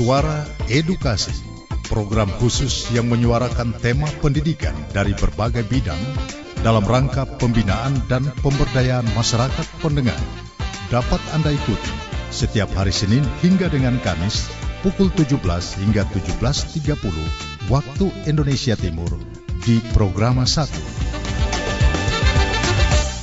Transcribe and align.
Suara 0.00 0.48
Edukasi, 0.72 1.44
program 1.92 2.32
khusus 2.40 2.88
yang 2.88 3.12
menyuarakan 3.12 3.76
tema 3.84 4.08
pendidikan 4.24 4.72
dari 4.96 5.12
berbagai 5.12 5.60
bidang 5.68 6.00
dalam 6.64 6.88
rangka 6.88 7.28
pembinaan 7.36 8.00
dan 8.08 8.24
pemberdayaan 8.40 9.04
masyarakat 9.12 9.66
pendengar. 9.84 10.16
Dapat 10.88 11.20
Anda 11.36 11.52
ikuti 11.52 11.92
setiap 12.32 12.72
hari 12.72 12.96
Senin 12.96 13.20
hingga 13.44 13.68
dengan 13.68 14.00
Kamis 14.00 14.48
pukul 14.80 15.12
17 15.12 15.36
hingga 15.84 16.08
17.30 16.16 17.68
waktu 17.68 18.08
Indonesia 18.24 18.80
Timur 18.80 19.12
di 19.68 19.84
Programa 19.92 20.48
1. 20.48 20.99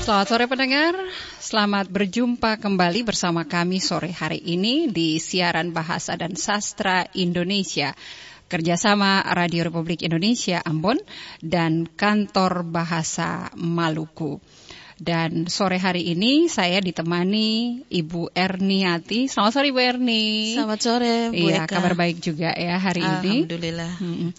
Selamat 0.07 0.31
sore 0.31 0.47
pendengar, 0.47 0.95
selamat 1.35 1.91
berjumpa 1.91 2.63
kembali 2.63 3.03
bersama 3.03 3.43
kami 3.43 3.83
sore 3.83 4.15
hari 4.15 4.39
ini 4.39 4.87
di 4.87 5.19
siaran 5.19 5.75
Bahasa 5.75 6.15
dan 6.15 6.31
Sastra 6.39 7.11
Indonesia 7.11 7.91
kerjasama 8.47 9.27
Radio 9.35 9.67
Republik 9.67 10.07
Indonesia 10.07 10.63
Ambon 10.63 10.95
dan 11.43 11.91
Kantor 11.91 12.63
Bahasa 12.63 13.51
Maluku. 13.59 14.39
Dan 14.97 15.45
sore 15.45 15.77
hari 15.77 16.09
ini 16.09 16.49
saya 16.49 16.81
ditemani 16.81 17.85
Ibu 17.85 18.33
Erniati. 18.33 19.29
Selamat 19.29 19.53
sore 19.53 19.69
Ibu 19.69 19.77
Erni. 19.77 20.57
Selamat 20.57 20.79
sore 20.81 21.29
Bu 21.29 21.37
Iya, 21.37 21.69
kabar 21.69 21.93
baik 21.93 22.17
juga 22.17 22.49
ya 22.57 22.81
hari 22.81 23.05
ini. 23.05 23.45
Alhamdulillah. 23.45 23.93
Hmm. 24.01 24.33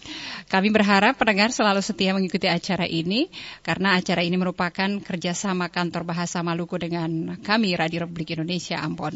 Kami 0.51 0.69
berharap 0.75 1.15
pendengar 1.15 1.55
selalu 1.55 1.79
setia 1.79 2.11
mengikuti 2.11 2.51
acara 2.51 2.91
ini 2.91 3.31
karena 3.63 3.95
acara 3.95 4.27
ini 4.27 4.35
merupakan 4.35 4.91
kerjasama 4.99 5.71
Kantor 5.71 6.03
Bahasa 6.03 6.43
Maluku 6.43 6.75
dengan 6.75 7.39
kami 7.39 7.79
Radio 7.79 8.11
Republik 8.11 8.35
Indonesia 8.35 8.83
Ambon. 8.83 9.15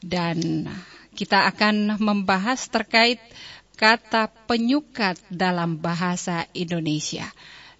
Dan 0.00 0.72
kita 1.12 1.52
akan 1.52 2.00
membahas 2.00 2.72
terkait 2.72 3.20
kata 3.76 4.32
penyukat 4.48 5.20
dalam 5.28 5.76
bahasa 5.76 6.48
Indonesia. 6.56 7.28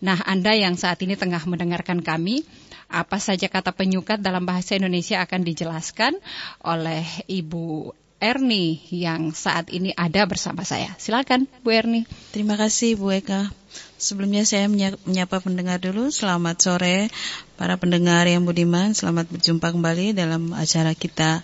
Nah, 0.03 0.19
Anda 0.27 0.59
yang 0.59 0.75
saat 0.75 0.99
ini 1.07 1.15
tengah 1.15 1.41
mendengarkan 1.47 2.03
kami, 2.03 2.43
apa 2.91 3.23
saja 3.23 3.47
kata 3.47 3.71
penyukat 3.71 4.19
dalam 4.19 4.43
bahasa 4.45 4.75
Indonesia 4.75 5.23
akan 5.23 5.47
dijelaskan 5.47 6.19
oleh 6.67 7.07
Ibu 7.31 7.95
Erni 8.23 8.79
yang 8.95 9.35
saat 9.35 9.71
ini 9.75 9.91
ada 9.99 10.23
bersama 10.31 10.63
saya. 10.63 10.95
Silakan, 10.95 11.51
Bu 11.67 11.75
Erni. 11.75 12.07
Terima 12.31 12.55
kasih 12.55 12.95
Bu 12.95 13.11
Eka. 13.11 13.51
Sebelumnya 13.99 14.47
saya 14.47 14.71
menyapa 14.71 15.43
pendengar 15.43 15.83
dulu. 15.83 16.11
Selamat 16.11 16.59
sore 16.63 17.11
para 17.59 17.75
pendengar 17.79 18.27
yang 18.31 18.47
budiman. 18.47 18.95
Selamat 18.95 19.27
berjumpa 19.27 19.75
kembali 19.75 20.15
dalam 20.15 20.55
acara 20.55 20.95
kita 20.95 21.43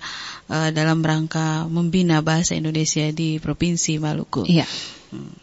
uh, 0.50 0.70
dalam 0.70 1.02
rangka 1.02 1.66
membina 1.66 2.22
bahasa 2.22 2.54
Indonesia 2.54 3.10
di 3.10 3.42
Provinsi 3.42 3.98
Maluku. 3.98 4.46
Iya. 4.46 4.66
Hmm. 5.10 5.34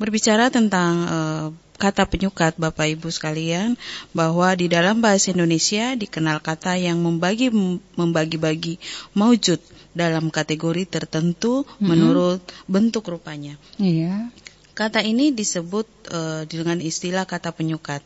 Berbicara 0.00 0.48
tentang 0.48 0.92
uh, 1.04 1.46
kata 1.84 2.08
penyukat 2.08 2.56
Bapak 2.56 2.96
Ibu 2.96 3.12
sekalian 3.12 3.76
bahwa 4.16 4.48
di 4.56 4.72
dalam 4.72 5.04
bahasa 5.04 5.36
Indonesia 5.36 5.92
dikenal 5.92 6.40
kata 6.40 6.80
yang 6.80 6.96
membagi 7.04 7.52
membagi-bagi 8.00 8.80
maujud 9.12 9.60
dalam 9.92 10.32
kategori 10.32 10.88
tertentu 10.88 11.68
mm-hmm. 11.68 11.84
menurut 11.84 12.40
bentuk 12.64 13.04
rupanya. 13.12 13.60
Iya. 13.76 14.32
Kata 14.74 15.04
ini 15.04 15.30
disebut 15.30 15.86
uh, 16.10 16.42
dengan 16.50 16.80
istilah 16.82 17.28
kata 17.28 17.54
penyukat. 17.54 18.02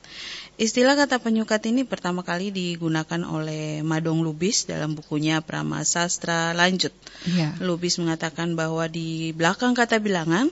Istilah 0.59 0.99
kata 0.99 1.23
penyukat 1.23 1.65
ini 1.71 1.87
pertama 1.87 2.27
kali 2.27 2.51
digunakan 2.51 3.25
oleh 3.25 3.81
Madong 3.87 4.21
Lubis 4.27 4.67
dalam 4.67 4.93
bukunya 4.93 5.41
Prama 5.41 5.81
Sastra 5.87 6.51
Lanjut. 6.53 6.93
Iya. 7.25 7.57
Lubis 7.63 7.97
mengatakan 7.97 8.53
bahwa 8.53 8.85
di 8.91 9.33
belakang 9.33 9.73
kata 9.73 9.97
bilangan 10.03 10.51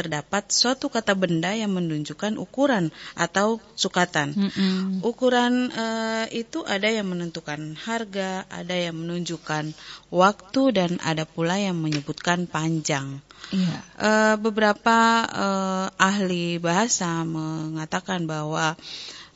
terdapat 0.00 0.48
suatu 0.48 0.88
kata 0.88 1.12
benda 1.12 1.52
yang 1.52 1.76
menunjukkan 1.76 2.40
ukuran 2.40 2.88
atau 3.12 3.60
sukatan. 3.76 4.32
Mm 4.32 4.48
-mm. 4.48 4.80
Ukuran 5.04 5.68
uh, 5.68 6.24
itu 6.32 6.64
ada 6.64 6.88
yang 6.88 7.12
menentukan 7.12 7.76
harga, 7.76 8.48
ada 8.48 8.72
yang 8.72 8.96
menunjukkan 8.96 9.76
waktu, 10.08 10.62
dan 10.72 10.90
ada 11.04 11.28
pula 11.28 11.60
yang 11.60 11.76
menyebutkan 11.76 12.48
panjang. 12.48 13.20
Yeah. 13.52 13.84
Uh, 14.00 14.36
beberapa 14.40 15.28
uh, 15.28 15.86
ahli 16.00 16.56
bahasa 16.56 17.20
mengatakan 17.28 18.24
bahwa 18.24 18.80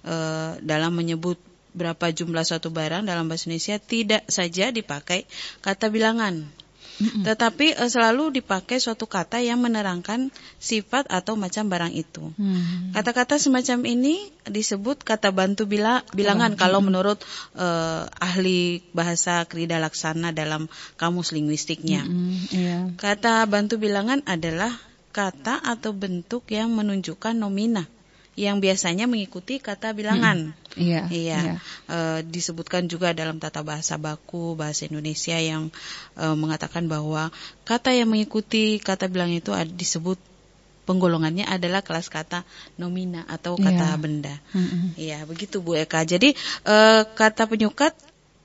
uh, 0.09 0.51
dalam 0.65 0.97
menyebut 0.97 1.37
berapa 1.75 2.15
jumlah 2.15 2.47
suatu 2.47 2.71
barang 2.71 3.03
dalam 3.05 3.27
bahasa 3.27 3.51
Indonesia 3.51 3.83
tidak 3.83 4.23
saja 4.31 4.71
dipakai 4.71 5.27
kata 5.59 5.91
bilangan 5.91 6.47
Tetapi 7.01 7.75
uh, 7.79 7.91
selalu 7.91 8.41
dipakai 8.41 8.79
suatu 8.79 9.11
kata 9.11 9.43
yang 9.43 9.59
menerangkan 9.63 10.31
sifat 10.63 11.11
atau 11.11 11.35
macam 11.35 11.67
barang 11.67 11.93
itu. 11.95 12.31
Mm-hmm. 12.35 12.95
Kata-kata 12.95 13.41
semacam 13.41 13.79
ini 13.89 14.31
disebut 14.47 15.03
kata 15.03 15.35
bantu 15.35 15.67
bila, 15.67 16.07
bilangan 16.15 16.55
oh, 16.55 16.59
kalau 16.59 16.79
mm-hmm. 16.79 16.87
menurut 16.95 17.19
uh, 17.59 18.07
ahli 18.23 18.85
bahasa 18.95 19.43
Krida 19.49 19.83
Laksana 19.83 20.31
dalam 20.31 20.71
kamus 21.01 21.35
linguistiknya. 21.35 22.07
Mm-hmm. 22.07 22.37
Yeah. 22.55 22.85
Kata 22.95 23.43
bantu 23.51 23.83
bilangan 23.83 24.23
adalah 24.27 24.71
kata 25.15 25.63
atau 25.63 25.95
bentuk 25.95 26.51
yang 26.51 26.75
menunjukkan 26.75 27.39
nomina 27.39 27.87
yang 28.35 28.59
biasanya 28.59 29.07
mengikuti 29.07 29.63
kata 29.63 29.95
bilangan. 29.95 30.55
Hmm. 30.55 30.63
Iya. 30.75 31.07
Iya. 31.07 31.39
iya. 31.39 31.55
E, 31.87 31.99
disebutkan 32.27 32.91
juga 32.91 33.15
dalam 33.15 33.39
tata 33.39 33.63
bahasa 33.63 33.95
baku 33.95 34.59
bahasa 34.59 34.91
Indonesia 34.91 35.39
yang 35.39 35.71
e, 36.19 36.25
mengatakan 36.35 36.91
bahwa 36.91 37.31
kata 37.63 37.95
yang 37.95 38.11
mengikuti 38.11 38.83
kata 38.83 39.07
bilangan 39.07 39.39
itu 39.39 39.51
disebut 39.75 40.19
penggolongannya 40.85 41.49
adalah 41.49 41.81
kelas 41.81 42.13
kata 42.13 42.45
nomina 42.77 43.25
atau 43.31 43.57
kata 43.57 43.95
yeah. 43.95 43.99
benda. 43.99 44.35
Iya, 44.99 45.19
-hmm. 45.23 45.29
begitu 45.31 45.63
Bu 45.63 45.79
Eka. 45.79 46.03
Jadi 46.03 46.35
e, 46.67 46.77
kata 47.15 47.47
penyukat 47.47 47.95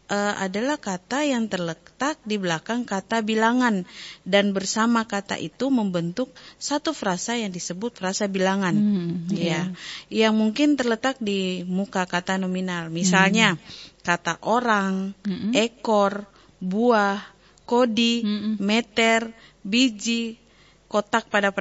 uh, 0.09 0.33
adalah 0.41 0.81
kata 0.81 1.23
yang 1.23 1.45
terletak 1.45 2.17
di 2.25 2.41
belakang 2.41 2.83
kata 2.83 3.21
bilangan 3.21 3.85
dan 4.25 4.51
bersama 4.51 5.05
kata 5.05 5.37
itu 5.37 5.69
membentuk 5.69 6.33
satu 6.57 6.91
frasa 6.91 7.37
yang 7.37 7.53
disebut 7.53 7.95
frasa 7.95 8.25
bilangan. 8.25 8.73
Hmm, 8.73 9.29
ya. 9.29 9.69
Yeah. 10.09 10.27
Yang 10.27 10.33
mungkin 10.35 10.69
terletak 10.75 11.21
di 11.21 11.63
muka 11.63 12.09
kata 12.09 12.41
nominal. 12.41 12.89
Misalnya 12.89 13.55
hmm. 13.55 14.01
kata 14.01 14.41
orang, 14.43 15.13
hmm. 15.23 15.53
ekor, 15.53 16.25
buah, 16.59 17.21
kodi, 17.69 18.25
hmm. 18.25 18.53
meter, 18.59 19.29
biji, 19.61 20.48
kotak 20.89 21.29
pada 21.29 21.53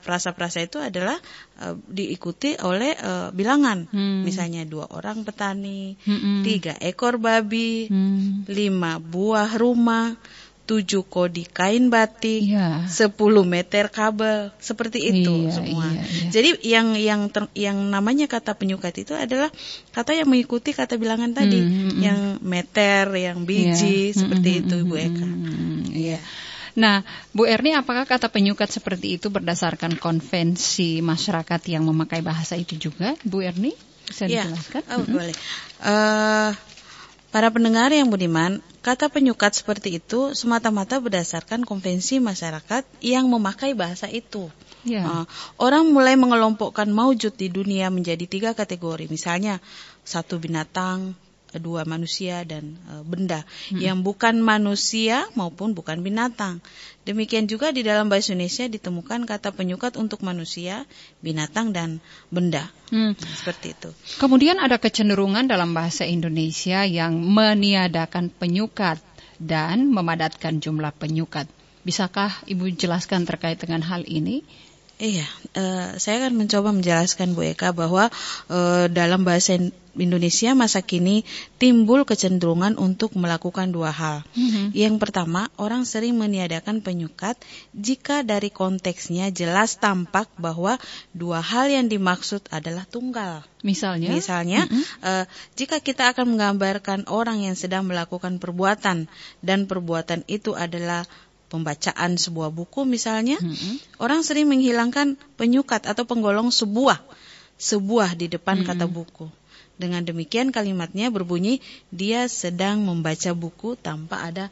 frasa-frasa 0.00 0.64
itu 0.64 0.80
adalah 0.80 1.20
uh, 1.60 1.76
diikuti 1.92 2.56
oleh 2.56 2.96
uh, 2.96 3.28
bilangan. 3.36 3.84
Hmm. 3.92 4.24
Misalnya 4.24 4.64
dua 4.64 4.88
orang 4.88 5.28
petani, 5.28 6.00
hmm. 6.00 6.40
tiga 6.40 6.72
ekor 6.80 7.20
babi, 7.20 7.92
hmm. 7.92 8.48
lima 8.48 8.96
buah 8.96 9.60
rumah, 9.60 10.16
tujuh 10.64 11.04
kodi 11.04 11.44
kain 11.44 11.92
batik, 11.92 12.48
yeah. 12.48 12.88
sepuluh 12.88 13.44
meter 13.44 13.92
kabel, 13.92 14.54
seperti 14.56 15.12
itu 15.12 15.34
iya, 15.44 15.52
semua. 15.52 15.84
Iya, 15.90 16.00
iya. 16.00 16.28
Jadi 16.32 16.50
yang 16.64 16.88
yang 16.96 17.20
ter, 17.28 17.44
yang 17.52 17.76
namanya 17.92 18.24
kata 18.24 18.56
penyukat 18.56 19.04
itu 19.04 19.12
adalah 19.12 19.52
kata 19.92 20.16
yang 20.16 20.32
mengikuti 20.32 20.72
kata 20.72 20.96
bilangan 20.96 21.36
tadi, 21.36 21.60
hmm, 21.60 21.74
hmm, 21.76 21.98
yang 22.00 22.20
meter, 22.40 23.04
yang 23.20 23.44
biji, 23.44 24.14
yeah. 24.14 24.16
seperti 24.16 24.48
hmm, 24.48 24.60
itu, 24.64 24.74
Ibu 24.80 24.94
Eka. 24.96 25.28
Hmm, 25.28 25.80
iya. 25.92 26.16
Yeah. 26.16 26.22
Nah, 26.78 27.02
Bu 27.34 27.46
Erni, 27.46 27.74
apakah 27.74 28.06
kata 28.06 28.30
penyukat 28.30 28.70
seperti 28.70 29.18
itu 29.18 29.30
berdasarkan 29.30 29.98
konvensi 29.98 31.02
masyarakat 31.02 31.60
yang 31.70 31.86
memakai 31.86 32.22
bahasa 32.22 32.54
itu 32.54 32.78
juga, 32.78 33.18
Bu 33.26 33.42
Erni? 33.42 33.74
Bisa 34.06 34.26
ya. 34.26 34.42
dijelaskan? 34.42 34.82
Oh, 34.90 35.02
-hmm. 35.02 35.14
boleh. 35.14 35.36
Uh, 35.82 36.50
para 37.30 37.48
pendengar 37.50 37.94
yang 37.94 38.10
budiman, 38.10 38.58
kata 38.82 39.06
penyukat 39.06 39.54
seperti 39.54 40.02
itu 40.02 40.34
semata-mata 40.34 40.98
berdasarkan 40.98 41.62
konvensi 41.62 42.18
masyarakat 42.18 42.82
yang 43.02 43.30
memakai 43.30 43.74
bahasa 43.78 44.10
itu. 44.10 44.50
Ya. 44.82 45.04
Uh, 45.04 45.24
orang 45.60 45.92
mulai 45.92 46.16
mengelompokkan 46.16 46.88
maujud 46.88 47.36
di 47.36 47.52
dunia 47.52 47.92
menjadi 47.92 48.24
tiga 48.26 48.50
kategori, 48.56 49.06
misalnya 49.06 49.62
satu 50.02 50.40
binatang, 50.40 51.14
dua 51.58 51.82
manusia 51.88 52.46
dan 52.46 52.78
e, 52.86 52.92
benda 53.02 53.42
hmm. 53.72 53.80
yang 53.82 53.98
bukan 54.06 54.38
manusia 54.38 55.26
maupun 55.34 55.74
bukan 55.74 56.04
binatang. 56.04 56.62
Demikian 57.02 57.48
juga 57.50 57.74
di 57.74 57.82
dalam 57.82 58.06
bahasa 58.12 58.36
Indonesia 58.36 58.68
ditemukan 58.70 59.26
kata 59.26 59.50
penyukat 59.56 59.96
untuk 59.96 60.22
manusia, 60.22 60.86
binatang 61.24 61.74
dan 61.74 61.98
benda. 62.28 62.70
Hmm. 62.92 63.16
Seperti 63.16 63.74
itu. 63.74 63.90
Kemudian 64.20 64.60
ada 64.62 64.78
kecenderungan 64.78 65.48
dalam 65.48 65.74
bahasa 65.74 66.06
Indonesia 66.06 66.86
yang 66.86 67.18
meniadakan 67.18 68.30
penyukat 68.30 69.00
dan 69.40 69.88
memadatkan 69.88 70.60
jumlah 70.60 70.92
penyukat. 70.94 71.48
Bisakah 71.80 72.44
Ibu 72.44 72.76
jelaskan 72.76 73.24
terkait 73.24 73.56
dengan 73.56 73.80
hal 73.80 74.04
ini? 74.04 74.44
Iya, 75.00 75.24
uh, 75.56 75.96
saya 75.96 76.20
akan 76.20 76.44
mencoba 76.44 76.76
menjelaskan 76.76 77.32
Bu 77.32 77.48
Eka 77.48 77.72
bahwa 77.72 78.12
uh, 78.52 78.84
dalam 78.92 79.24
bahasa 79.24 79.56
Indonesia 79.96 80.52
masa 80.52 80.84
kini 80.84 81.24
timbul 81.56 82.04
kecenderungan 82.04 82.76
untuk 82.76 83.16
melakukan 83.16 83.72
dua 83.72 83.90
hal. 83.96 84.22
Mm-hmm. 84.36 84.76
Yang 84.76 84.94
pertama, 85.00 85.48
orang 85.56 85.88
sering 85.88 86.20
meniadakan 86.20 86.84
penyukat 86.84 87.40
jika 87.72 88.20
dari 88.22 88.52
konteksnya 88.52 89.32
jelas 89.32 89.80
tampak 89.80 90.28
bahwa 90.36 90.76
dua 91.16 91.40
hal 91.40 91.72
yang 91.72 91.88
dimaksud 91.88 92.44
adalah 92.52 92.84
tunggal. 92.84 93.40
Misalnya, 93.64 94.12
misalnya, 94.12 94.68
mm-hmm. 94.68 94.84
uh, 95.00 95.24
jika 95.56 95.80
kita 95.80 96.12
akan 96.12 96.36
menggambarkan 96.36 97.08
orang 97.08 97.40
yang 97.40 97.56
sedang 97.56 97.88
melakukan 97.88 98.36
perbuatan 98.36 99.08
dan 99.40 99.64
perbuatan 99.64 100.28
itu 100.28 100.52
adalah 100.52 101.08
pembacaan 101.50 102.14
sebuah 102.14 102.54
buku 102.54 102.86
misalnya, 102.86 103.36
hmm. 103.42 103.98
orang 103.98 104.22
sering 104.22 104.46
menghilangkan 104.46 105.18
penyukat 105.34 105.84
atau 105.90 106.06
penggolong 106.06 106.54
sebuah 106.54 107.02
sebuah 107.60 108.16
di 108.16 108.30
depan 108.30 108.62
hmm. 108.62 108.66
kata 108.70 108.86
buku. 108.88 109.26
Dengan 109.76 110.04
demikian 110.04 110.54
kalimatnya 110.54 111.10
berbunyi 111.10 111.58
dia 111.90 112.28
sedang 112.30 112.84
membaca 112.84 113.32
buku 113.34 113.76
tanpa 113.76 114.28
ada 114.28 114.48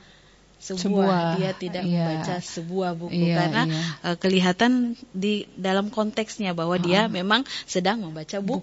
sebuah, 0.77 1.07
sebuah 1.09 1.21
dia 1.41 1.51
tidak 1.57 1.85
iya. 1.89 1.97
membaca 1.97 2.35
sebuah 2.45 2.91
buku 2.99 3.17
iya, 3.17 3.37
karena 3.41 3.63
iya. 3.65 3.83
Uh, 4.05 4.17
kelihatan 4.21 4.73
di 5.17 5.49
dalam 5.57 5.89
konteksnya 5.89 6.53
bahwa 6.53 6.77
dia 6.77 7.09
memang 7.09 7.47
sedang 7.65 8.05
membaca 8.05 8.37
buku, 8.45 8.61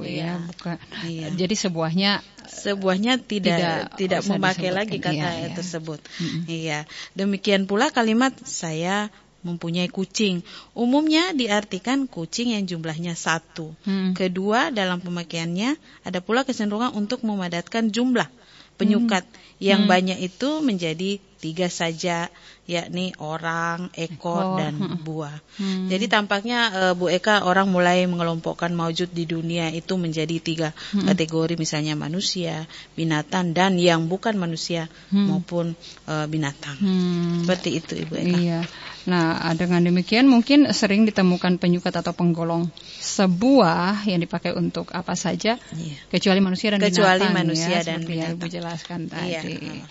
buku 0.00 0.08
iya. 0.08 0.40
ya 0.40 0.46
bukan 0.48 0.76
iya. 1.04 1.26
jadi 1.34 1.54
sebuahnya 1.58 2.12
sebuahnya 2.48 3.12
tidak 3.20 3.58
tidak, 3.58 3.80
tidak 4.00 4.22
memakai 4.30 4.70
lagi 4.72 4.96
kata 5.02 5.12
iya, 5.12 5.30
iya. 5.44 5.48
tersebut 5.52 6.00
mm-hmm. 6.00 6.42
iya 6.48 6.78
demikian 7.12 7.68
pula 7.68 7.92
kalimat 7.92 8.32
saya 8.46 9.12
mempunyai 9.42 9.90
kucing 9.90 10.40
umumnya 10.72 11.34
diartikan 11.34 12.06
kucing 12.06 12.54
yang 12.54 12.64
jumlahnya 12.64 13.18
satu 13.18 13.74
hmm. 13.82 14.14
kedua 14.14 14.70
dalam 14.70 15.02
pemakaiannya 15.02 15.74
ada 16.06 16.22
pula 16.22 16.46
kecenderungan 16.46 16.94
untuk 16.94 17.26
memadatkan 17.26 17.90
jumlah 17.90 18.30
penyukat 18.80 19.24
hmm. 19.24 19.60
yang 19.62 19.86
hmm. 19.86 19.90
banyak 19.90 20.18
itu 20.22 20.60
menjadi 20.64 21.20
tiga 21.42 21.66
saja 21.66 22.30
yakni 22.70 23.10
orang, 23.18 23.90
ekor, 23.98 24.62
dan 24.62 24.78
hmm. 24.78 25.02
buah. 25.02 25.34
Hmm. 25.58 25.90
Jadi 25.90 26.06
tampaknya 26.06 26.70
uh, 26.70 26.94
Bu 26.94 27.10
Eka 27.10 27.42
orang 27.42 27.66
mulai 27.66 28.06
mengelompokkan 28.06 28.70
maujud 28.70 29.10
di 29.10 29.26
dunia 29.26 29.66
itu 29.74 29.98
menjadi 29.98 30.38
tiga 30.38 30.68
hmm. 30.70 31.10
kategori 31.10 31.58
misalnya 31.58 31.98
manusia, 31.98 32.70
binatang 32.94 33.50
dan 33.50 33.74
yang 33.82 34.06
bukan 34.06 34.38
manusia 34.38 34.86
hmm. 35.10 35.26
maupun 35.26 35.74
uh, 36.06 36.30
binatang. 36.30 36.78
Hmm. 36.78 37.42
Seperti 37.42 37.82
itu 37.82 37.92
Ibu 38.06 38.14
Eka. 38.14 38.38
Iya. 38.38 38.60
Nah, 39.02 39.50
dengan 39.58 39.82
demikian 39.82 40.30
mungkin 40.30 40.70
sering 40.70 41.02
ditemukan 41.02 41.58
penyukat 41.58 41.90
atau 41.90 42.14
penggolong 42.14 42.70
sebuah 43.02 44.06
yang 44.06 44.22
dipakai 44.22 44.54
untuk 44.54 44.94
apa 44.94 45.18
saja, 45.18 45.58
iya. 45.74 45.96
kecuali 46.06 46.38
manusia 46.38 46.70
dan 46.70 46.80
kecuali 46.86 47.26
binatang. 47.26 47.34
manusia 47.34 47.76
ya, 47.78 47.82
dan 47.82 48.00
binatang. 48.06 48.18
yang 48.18 48.32
Ibu 48.38 48.46
jelaskan 48.46 49.00
tadi. 49.10 49.30
Iya. 49.58 49.84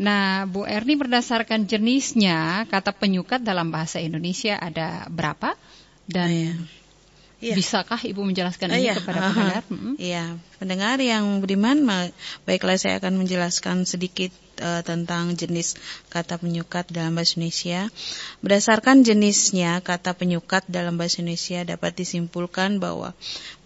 Nah, 0.00 0.44
Bu 0.48 0.68
Erni 0.68 0.96
berdasarkan 0.96 1.64
jenisnya 1.64 2.68
kata 2.68 2.92
penyukat 2.92 3.40
dalam 3.40 3.72
bahasa 3.72 4.00
Indonesia 4.00 4.56
ada 4.60 5.08
berapa 5.08 5.56
dan 6.08 6.28
iya. 6.28 6.52
Iya. 7.42 7.58
Bisakah 7.58 7.98
Ibu 7.98 8.22
menjelaskan 8.22 8.70
oh, 8.70 8.78
ini 8.78 8.86
iya. 8.86 8.94
kepada 8.94 9.18
pendengar? 9.34 9.62
Iya, 9.98 10.24
pendengar 10.62 10.96
yang 11.02 11.42
beriman, 11.42 11.82
baiklah 12.46 12.78
saya 12.78 13.02
akan 13.02 13.18
menjelaskan 13.18 13.82
sedikit 13.82 14.30
uh, 14.62 14.86
tentang 14.86 15.34
jenis 15.34 15.74
kata 16.06 16.38
penyukat 16.38 16.86
dalam 16.94 17.18
bahasa 17.18 17.34
Indonesia. 17.42 17.90
Berdasarkan 18.46 19.02
jenisnya, 19.02 19.82
kata 19.82 20.14
penyukat 20.14 20.70
dalam 20.70 20.94
bahasa 20.94 21.18
Indonesia 21.18 21.66
dapat 21.66 21.98
disimpulkan 21.98 22.78
bahwa 22.78 23.10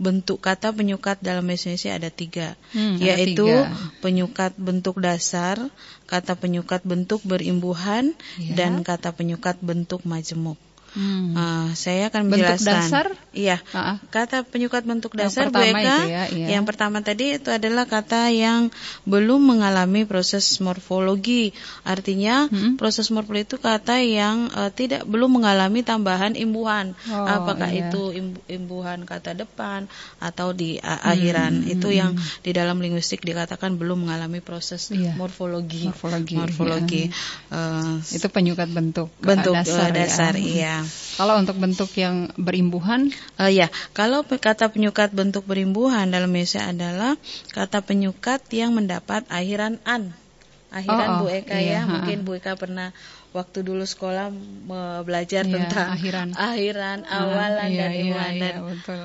bentuk 0.00 0.40
kata 0.40 0.72
penyukat 0.72 1.20
dalam 1.20 1.44
bahasa 1.44 1.68
Indonesia 1.68 1.92
ada 2.00 2.08
tiga, 2.08 2.48
hmm, 2.72 2.96
yaitu 2.96 3.44
ada 3.44 3.76
tiga. 3.76 4.00
penyukat 4.00 4.52
bentuk 4.56 5.04
dasar, 5.04 5.60
kata 6.08 6.32
penyukat 6.32 6.80
bentuk 6.88 7.20
berimbuhan, 7.28 8.16
ya. 8.40 8.56
dan 8.56 8.80
kata 8.80 9.12
penyukat 9.12 9.60
bentuk 9.60 10.00
majemuk. 10.08 10.56
Hmm. 10.96 11.36
Uh, 11.36 11.68
saya 11.76 12.08
akan 12.08 12.32
menjelaskan. 12.32 12.56
Bentuk 12.56 12.72
dasar? 12.72 13.06
Iya. 13.36 13.60
Uh-uh. 13.60 13.96
Kata 14.08 14.48
penyukat 14.48 14.88
bentuk 14.88 15.12
dasar 15.12 15.52
Bu 15.52 15.60
Eka. 15.60 16.08
Ya, 16.08 16.24
iya. 16.32 16.56
Yang 16.56 16.64
pertama 16.72 17.04
tadi 17.04 17.36
itu 17.36 17.52
adalah 17.52 17.84
kata 17.84 18.32
yang 18.32 18.72
belum 19.04 19.44
mengalami 19.44 20.08
proses 20.08 20.56
morfologi. 20.64 21.52
Artinya 21.84 22.48
hmm. 22.48 22.80
proses 22.80 23.12
morfologi 23.12 23.44
itu 23.44 23.60
kata 23.60 24.00
yang 24.00 24.48
uh, 24.56 24.72
tidak 24.72 25.04
belum 25.04 25.36
mengalami 25.36 25.84
tambahan 25.84 26.32
imbuhan. 26.32 26.96
Oh, 27.12 27.28
Apakah 27.28 27.68
iya. 27.68 27.92
itu 27.92 28.16
imbuhan 28.48 29.04
kata 29.04 29.36
depan 29.36 29.84
atau 30.16 30.56
di 30.56 30.80
uh, 30.80 31.12
akhiran. 31.12 31.60
Hmm. 31.60 31.74
Itu 31.76 31.92
yang 31.92 32.16
di 32.40 32.56
dalam 32.56 32.80
linguistik 32.80 33.20
dikatakan 33.20 33.76
belum 33.76 34.08
mengalami 34.08 34.40
proses 34.40 34.88
iya. 34.96 35.12
morfologi. 35.12 35.92
Morfologi. 35.92 36.40
Morfologi. 36.40 37.02
Iya. 37.12 37.52
Uh, 37.52 38.00
itu 38.16 38.26
penyukat 38.32 38.72
bentuk 38.72 39.12
bentuk 39.20 39.52
dasar, 39.52 39.92
dasar 39.92 40.32
ya. 40.40 40.40
iya. 40.40 40.76
Kalau 41.16 41.40
untuk 41.40 41.56
bentuk 41.56 41.90
yang 41.96 42.28
berimbuhan? 42.36 43.10
Uh, 43.40 43.48
ya, 43.48 43.72
kalau 43.96 44.22
kata 44.24 44.68
penyukat 44.68 45.12
bentuk 45.12 45.48
berimbuhan 45.48 46.08
dalam 46.12 46.28
Indonesia 46.28 46.68
adalah 46.68 47.16
kata 47.50 47.80
penyukat 47.82 48.44
yang 48.52 48.76
mendapat 48.76 49.24
akhiran 49.32 49.80
an. 49.88 50.12
Akhiran 50.70 51.08
oh, 51.08 51.14
oh, 51.14 51.20
Bu 51.24 51.26
Eka 51.32 51.56
iya, 51.56 51.80
ya, 51.80 51.80
ha. 51.86 51.90
mungkin 51.90 52.26
Bu 52.26 52.36
Eka 52.36 52.58
pernah 52.58 52.92
waktu 53.36 53.64
dulu 53.64 53.84
sekolah 53.84 54.32
belajar 55.04 55.44
iya, 55.44 55.52
tentang 55.52 55.86
akhiran, 55.96 56.28
akhiran 56.36 56.98
awalan 57.04 57.68
iya, 57.70 57.80
dan 57.80 57.90
iya, 57.92 58.02
iman 58.08 58.32
iya, 58.32 58.50
iya, 58.52 58.60
betul. 58.60 59.00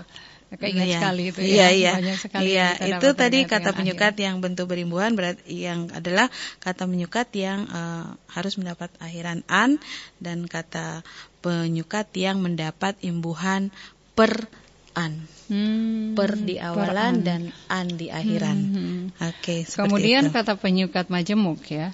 Keingat 0.51 0.83
iya. 0.83 0.99
sekali 0.99 1.23
itu 1.31 1.39
iya, 1.39 1.47
ya. 1.47 1.67
Iya, 1.71 1.93
Banyak 1.95 2.19
sekali 2.19 2.51
iya. 2.51 2.67
itu 2.75 3.07
tadi 3.15 3.39
kata 3.47 3.71
penyukat 3.71 4.19
akhir. 4.19 4.25
yang 4.27 4.35
bentuk 4.43 4.67
berimbuhan 4.67 5.15
berarti 5.15 5.47
yang 5.47 5.87
adalah 5.95 6.27
kata 6.59 6.91
penyukat 6.91 7.31
yang 7.39 7.71
uh, 7.71 8.19
harus 8.35 8.59
mendapat 8.59 8.91
akhiran 8.99 9.47
an 9.47 9.79
dan 10.19 10.43
kata 10.51 11.07
penyukat 11.41 12.13
yang 12.15 12.39
mendapat 12.39 12.97
imbuhan 13.01 13.73
per 14.13 14.47
an. 14.93 15.27
Hmm, 15.51 16.15
per 16.15 16.39
di 16.39 16.55
awalan 16.61 17.19
per 17.19 17.25
dan 17.27 17.41
an 17.67 17.87
di 17.99 18.07
akhiran. 18.07 18.57
Hmm, 18.57 18.73
hmm. 18.73 19.01
Oke, 19.19 19.35
okay, 19.35 19.59
Kemudian 19.67 20.29
itu. 20.29 20.33
kata 20.33 20.55
penyukat 20.55 21.11
majemuk 21.11 21.59
ya. 21.67 21.91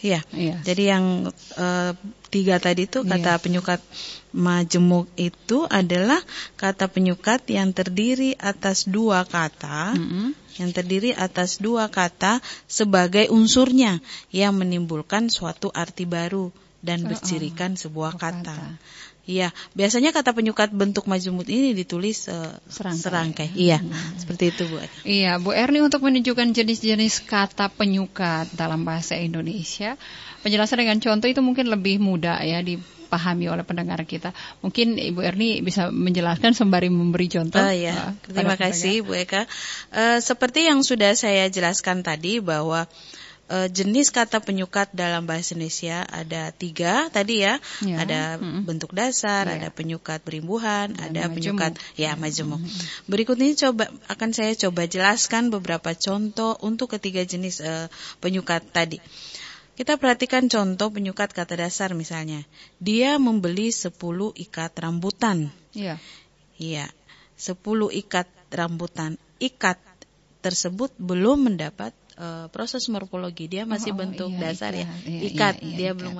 Iya. 0.00 0.24
iya. 0.32 0.56
Jadi 0.64 0.82
yang 0.88 1.28
uh, 1.60 1.92
tiga 2.32 2.56
tadi 2.56 2.88
itu 2.88 3.04
kata 3.04 3.36
iya. 3.36 3.42
penyukat 3.42 3.80
majemuk 4.32 5.12
itu 5.20 5.68
adalah 5.68 6.24
kata 6.56 6.88
penyukat 6.88 7.44
yang 7.52 7.76
terdiri 7.76 8.32
atas 8.40 8.88
dua 8.88 9.28
kata, 9.28 9.92
mm 9.92 10.06
-hmm. 10.08 10.28
yang 10.64 10.70
terdiri 10.72 11.12
atas 11.12 11.60
dua 11.60 11.92
kata 11.92 12.40
sebagai 12.64 13.28
unsurnya 13.28 14.00
yang 14.32 14.56
menimbulkan 14.56 15.28
suatu 15.28 15.68
arti 15.68 16.08
baru 16.08 16.48
dan 16.80 17.04
bercirikan 17.04 17.76
sebuah 17.76 18.16
kata. 18.16 18.56
Iya, 19.28 19.54
biasanya 19.76 20.10
kata 20.10 20.32
penyukat 20.34 20.72
bentuk 20.74 21.06
majemuk 21.06 21.46
ini 21.46 21.76
ditulis 21.76 22.26
uh, 22.26 22.56
serangkai. 22.66 23.04
serangkai. 23.04 23.48
Iya, 23.54 23.78
hmm. 23.78 24.26
seperti 24.26 24.44
itu 24.50 24.62
Bu. 24.66 24.80
Iya, 25.06 25.38
Bu 25.38 25.54
Erni 25.54 25.84
untuk 25.84 26.02
menunjukkan 26.02 26.50
jenis-jenis 26.50 27.28
kata 27.28 27.70
penyukat 27.70 28.50
dalam 28.56 28.82
bahasa 28.82 29.14
Indonesia, 29.14 29.94
penjelasan 30.42 30.82
dengan 30.82 30.98
contoh 30.98 31.28
itu 31.30 31.38
mungkin 31.44 31.68
lebih 31.68 32.02
mudah 32.02 32.42
ya 32.42 32.64
dipahami 32.64 33.46
oleh 33.52 33.62
pendengar 33.62 34.02
kita. 34.02 34.34
Mungkin 34.64 34.98
Ibu 34.98 35.20
Erni 35.22 35.62
bisa 35.62 35.92
menjelaskan 35.94 36.56
sembari 36.56 36.90
memberi 36.90 37.30
contoh. 37.30 37.60
Oh 37.60 37.70
ya, 37.70 38.16
terima 38.24 38.56
kasih 38.58 39.04
Bu 39.04 39.14
Eka. 39.14 39.46
Uh, 39.94 40.18
seperti 40.18 40.66
yang 40.66 40.82
sudah 40.82 41.14
saya 41.14 41.46
jelaskan 41.52 42.02
tadi 42.02 42.42
bahwa 42.42 42.88
uh, 42.88 43.20
jenis 43.50 44.14
kata 44.14 44.38
penyukat 44.38 44.94
dalam 44.94 45.26
bahasa 45.26 45.58
Indonesia 45.58 46.06
ada 46.06 46.54
tiga 46.54 47.10
tadi 47.10 47.42
ya, 47.42 47.58
ya. 47.82 47.96
ada 47.98 48.20
hmm. 48.38 48.62
bentuk 48.62 48.94
dasar, 48.94 49.50
ya. 49.50 49.58
ada 49.58 49.68
penyukat 49.74 50.22
berimbuhan, 50.22 50.94
Dan 50.94 51.10
ada 51.10 51.26
majemuk. 51.26 51.34
penyukat 51.34 51.72
ya 51.98 52.14
majemuk. 52.14 52.62
Hmm. 52.62 52.70
Berikut 53.10 53.36
ini 53.42 53.58
coba 53.58 53.90
akan 54.06 54.30
saya 54.30 54.54
coba 54.54 54.86
jelaskan 54.86 55.50
beberapa 55.50 55.90
contoh 55.98 56.54
untuk 56.62 56.94
ketiga 56.94 57.26
jenis 57.26 57.58
uh, 57.58 57.90
penyukat 58.22 58.62
tadi. 58.70 59.02
Kita 59.74 59.96
perhatikan 59.96 60.44
contoh 60.46 60.92
penyukat 60.92 61.32
kata 61.32 61.56
dasar 61.56 61.96
misalnya. 61.96 62.44
Dia 62.78 63.16
membeli 63.16 63.72
10 63.72 63.96
ikat 64.36 64.72
rambutan. 64.76 65.48
Iya. 65.72 65.96
Iya. 66.60 66.86
10 67.40 67.56
ikat 68.04 68.28
rambutan. 68.52 69.16
Ikat 69.40 69.80
tersebut 70.44 70.92
belum 71.00 71.48
mendapat 71.48 71.96
uh, 72.20 72.46
proses 72.52 72.84
morfologi 72.92 73.48
dia 73.48 73.64
masih 73.64 73.96
oh, 73.96 73.98
bentuk 73.98 74.30
iya, 74.36 74.52
dasar 74.52 74.76
ya. 74.76 74.84
iya, 75.08 75.16
ya 75.16 75.20
ikat 75.32 75.54
iya, 75.58 75.64
iya, 75.64 75.76
dia 75.76 75.90
ikat. 75.90 75.98
belum 75.98 76.14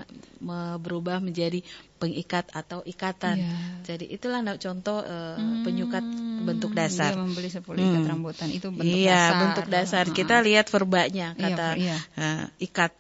berubah 0.80 1.21
menjadi 1.21 1.61
pengikat 2.00 2.49
atau 2.57 2.80
ikatan 2.88 3.37
iya. 3.45 3.85
jadi 3.85 4.09
itulah 4.09 4.40
contoh 4.57 5.04
uh, 5.04 5.37
hmm, 5.37 5.62
penyukat 5.69 6.04
bentuk 6.49 6.73
dasar 6.73 7.12
dia 7.12 7.21
membeli 7.21 7.52
10 7.52 7.61
hmm. 7.61 7.76
ikat 7.76 8.02
rambutan 8.09 8.49
itu 8.49 8.66
bentuk 8.73 8.97
iya, 8.97 9.12
dasar 9.12 9.37
bentuk 9.45 9.66
dasar 9.69 10.04
uh, 10.09 10.14
kita 10.16 10.37
lihat 10.40 10.66
verbanya 10.73 11.37
iya, 11.37 11.45
kata 11.45 11.69
iya, 11.76 11.97
iya. 11.97 11.97
Uh, 12.16 12.45
ikat 12.64 12.92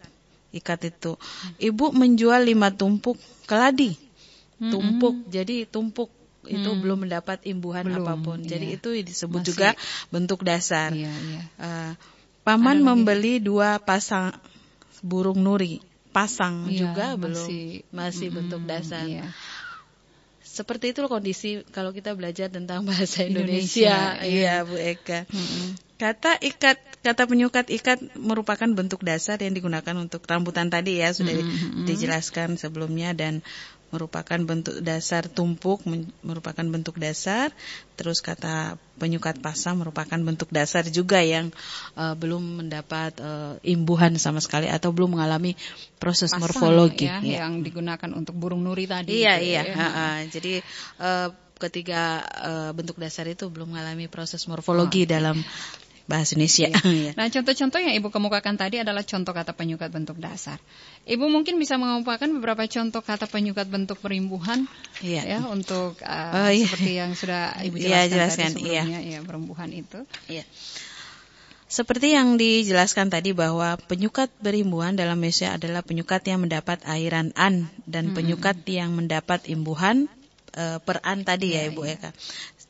ikat 0.52 0.80
itu 0.92 1.16
ibu 1.56 1.88
menjual 1.96 2.44
lima 2.44 2.68
tumpuk 2.68 3.16
keladi 3.48 3.96
tumpuk 4.60 5.16
hmm. 5.16 5.32
jadi 5.32 5.64
tumpuk 5.64 6.12
itu 6.48 6.70
Hmm. 6.72 6.80
belum 6.80 6.98
mendapat 7.04 7.44
imbuhan 7.44 7.84
Belum, 7.84 8.00
apa 8.00 8.14
pun. 8.16 8.38
Jadi 8.40 8.72
iya. 8.72 8.76
itu 8.80 8.88
disebut 8.96 9.44
Masih- 9.44 9.48
juga 9.52 9.68
bentuk 10.08 10.40
dasar. 10.40 10.88
Iya, 10.96 11.12
iya. 11.12 11.42
Eh, 11.60 11.92
paman 12.42 12.80
membeli 12.80 13.38
dua 13.38 13.78
pasang 13.78 14.32
burung 15.00 15.40
nuri. 15.40 15.80
Pasang 16.10 16.66
Iya, 16.66 16.90
juga 16.90 17.06
belum 17.14 17.46
masih- 17.46 17.86
masih 17.94 18.28
bentuk 18.34 18.62
dasar. 18.66 19.06
iya. 19.06 19.30
Seperti 20.42 20.90
itu 20.90 21.06
kondisi 21.06 21.62
kalau 21.70 21.94
kita 21.94 22.10
belajar 22.18 22.50
tentang 22.50 22.82
bahasa 22.88 23.22
Indonesia, 23.22 24.18
Indonesia. 24.18 24.26
iya. 24.26 24.58
Iya, 24.58 24.66
Bu 24.66 24.74
Eka. 24.74 25.30
Mm-mm. 25.30 25.78
Kata 25.94 26.34
ikat, 26.42 26.80
kata 27.06 27.22
penyukat 27.28 27.70
ikat 27.70 28.00
merupakan 28.18 28.66
bentuk 28.66 29.04
dasar 29.06 29.38
yang 29.38 29.54
digugakan 29.54 30.08
untuk 30.10 30.24
rambutan 30.26 30.66
tadi 30.66 30.98
ya 30.98 31.14
sudah 31.14 31.36
Mm-mm. 31.38 31.86
dijelaskan 31.86 32.58
sebelumnya 32.58 33.14
dan 33.14 33.44
merupakan 33.90 34.38
bentuk 34.38 34.78
dasar 34.80 35.26
tumpuk 35.26 35.82
merupakan 36.22 36.62
bentuk 36.62 36.96
dasar. 36.96 37.50
Terus 37.98 38.22
kata 38.24 38.80
penyukat 38.96 39.42
pasang 39.44 39.76
merupakan 39.82 40.16
bentuk 40.16 40.48
dasar 40.48 40.86
juga 40.88 41.20
yang 41.20 41.50
eh, 41.98 42.14
belum 42.14 42.64
mendapat 42.64 43.18
eh, 43.18 43.54
imbuhan 43.74 44.14
sama 44.16 44.38
sekali 44.38 44.70
atau 44.70 44.94
belum 44.94 45.18
mengalami 45.18 45.58
proses 45.98 46.30
Pasang, 46.32 46.46
morfologi. 46.46 47.10
ya, 47.10 47.20
ya. 47.20 47.44
yang 47.44 47.60
digunakan 47.60 48.10
untuk 48.14 48.38
burung 48.38 48.62
nuri 48.64 48.86
tadi. 48.88 49.20
Iya 49.20 49.36
itu, 49.42 49.46
iya. 49.52 49.62
ya. 49.66 49.74
ha-ha. 49.74 50.08
Jadi 50.30 50.52
eh, 51.02 51.28
ketiga 51.60 52.24
eh, 52.24 52.70
bentuk 52.72 52.96
dasar 52.96 53.28
itu 53.28 53.50
belum 53.52 53.76
mengalami 53.76 54.08
proses 54.08 54.40
morfologi 54.48 55.04
dalam 55.04 55.36
bahasa 56.10 56.34
Indonesia. 56.34 56.66
Iya. 56.90 57.14
Nah, 57.14 57.30
contoh-contoh 57.30 57.78
yang 57.78 57.94
Ibu 57.94 58.10
kemukakan 58.10 58.58
tadi 58.58 58.82
adalah 58.82 59.06
contoh 59.06 59.30
kata 59.30 59.54
penyukat 59.54 59.94
bentuk 59.94 60.18
dasar. 60.18 60.58
Ibu 61.06 61.30
mungkin 61.30 61.62
bisa 61.62 61.78
mengemukakan 61.78 62.34
beberapa 62.34 62.66
contoh 62.66 62.98
kata 62.98 63.30
penyukat 63.30 63.70
bentuk 63.70 64.02
perimbuhan 64.02 64.66
Iya. 64.98 65.22
ya 65.22 65.40
untuk 65.46 65.94
uh, 66.02 66.34
Oh, 66.34 66.50
iya. 66.50 66.66
seperti 66.66 66.90
yang 66.98 67.14
sudah 67.14 67.54
Ibu 67.62 67.78
Iya, 67.78 68.10
jelaskan, 68.10 68.10
jelaskan, 68.10 68.48
tadi 68.50 68.62
sebelumnya 68.66 69.00
ya 69.06 69.18
perimbuhan 69.22 69.70
itu. 69.70 69.98
Iya. 70.26 70.42
Seperti 71.70 72.18
yang 72.18 72.34
dijelaskan 72.34 73.14
tadi 73.14 73.30
bahwa 73.30 73.78
penyukat 73.86 74.26
berimbuhan 74.42 74.98
dalam 74.98 75.14
Indonesia 75.22 75.54
adalah 75.54 75.86
penyukat 75.86 76.26
yang 76.26 76.42
mendapat 76.42 76.82
airan 76.82 77.30
an 77.38 77.70
dan 77.86 78.10
penyukat 78.10 78.66
yang 78.66 78.90
mendapat 78.98 79.46
imbuhan 79.46 80.10
eh, 80.58 80.82
per 80.82 80.98
an 81.06 81.22
tadi 81.22 81.54
ya 81.54 81.70
Ibu 81.70 81.86
Eka. 81.86 82.10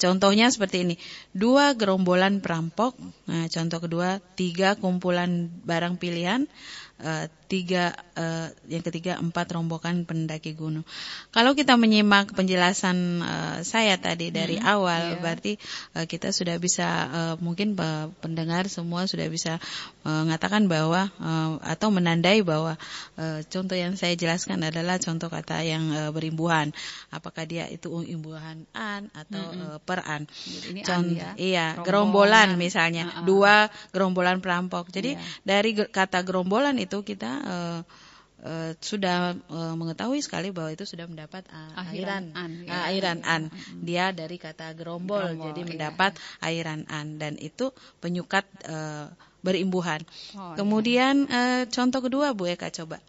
Contohnya 0.00 0.48
seperti 0.48 0.88
ini, 0.88 0.96
dua 1.36 1.76
gerombolan 1.76 2.40
perampok. 2.40 2.96
Nah, 3.28 3.44
contoh 3.52 3.78
kedua, 3.84 4.16
tiga 4.32 4.72
kumpulan 4.80 5.52
barang 5.68 6.00
pilihan. 6.00 6.48
Eh, 7.02 7.26
tiga 7.50 7.90
eh, 8.14 8.46
yang 8.70 8.84
ketiga 8.86 9.18
empat 9.18 9.50
rombongan 9.50 10.06
pendaki 10.06 10.54
gunung. 10.54 10.86
Kalau 11.34 11.58
kita 11.58 11.74
menyimak 11.74 12.30
penjelasan 12.32 12.96
eh, 13.20 13.58
saya 13.66 13.98
tadi 13.98 14.30
dari 14.30 14.56
awal, 14.62 15.16
iya. 15.16 15.18
berarti 15.18 15.58
eh, 15.98 16.06
kita 16.06 16.30
sudah 16.30 16.56
bisa 16.62 16.88
eh, 17.10 17.34
mungkin 17.42 17.74
pe- 17.74 18.10
pendengar 18.22 18.70
semua 18.70 19.10
sudah 19.10 19.26
bisa 19.26 19.58
eh, 20.06 20.22
mengatakan 20.26 20.70
bahwa 20.70 21.10
eh, 21.10 21.50
atau 21.66 21.88
menandai 21.90 22.42
bahwa 22.46 22.78
eh, 23.18 23.42
contoh 23.50 23.74
yang 23.74 23.98
saya 23.98 24.14
jelaskan 24.14 24.62
adalah 24.62 25.02
contoh 25.02 25.26
kata 25.26 25.60
yang 25.66 25.90
eh, 25.90 26.10
berimbuhan. 26.14 26.70
Apakah 27.10 27.44
dia 27.50 27.66
itu 27.66 27.90
imbuhan 28.06 28.62
an 28.74 29.10
atau 29.10 29.42
eh, 29.50 29.78
per 29.82 30.06
an? 30.06 30.22
Jadi 30.30 30.66
ini 30.70 30.80
Con- 30.86 31.02
an 31.02 31.18
ya. 31.18 31.30
Iya, 31.34 31.66
Rombongan. 31.74 31.86
gerombolan 31.86 32.48
misalnya, 32.54 33.04
Ah, 33.10 33.18
ah. 33.18 33.24
dua 33.26 33.54
gerombolan 33.90 34.38
perampok. 34.38 34.90
Jadi 34.94 35.18
Iya. 35.18 35.26
dari 35.42 35.70
ger- 35.74 35.90
kata 35.90 36.22
gerombolan 36.22 36.78
itu 36.78 36.89
kita 37.06 37.30
eh, 37.46 37.80
eh, 38.42 38.70
sudah 38.82 39.38
eh, 39.38 39.74
mengetahui 39.78 40.20
sekali 40.20 40.50
bahwa 40.50 40.74
itu 40.74 40.82
sudah 40.82 41.06
mendapat 41.06 41.46
Akhiran 41.78 42.34
airan, 42.34 42.36
an, 42.36 42.50
ya. 42.66 42.70
Ah, 42.74 42.84
airan 42.90 43.18
an. 43.22 43.42
Dia 43.80 44.10
dari 44.10 44.36
kata 44.36 44.74
gerombol, 44.74 45.22
Gerombol, 45.22 45.44
jadi 45.50 45.60
iya. 45.62 45.68
mendapat 45.70 46.12
airan 46.42 46.82
an 46.90 47.22
dan 47.22 47.38
itu 47.38 47.70
penyukat 48.02 48.44
eh, 48.66 49.06
berimbuhan. 49.40 50.04
Oh, 50.36 50.56
Kemudian 50.56 51.24
eh, 51.28 51.64
contoh 51.70 52.00
kedua 52.04 52.36
Bu 52.36 52.50
Eka 52.50 52.68
coba. 52.72 53.00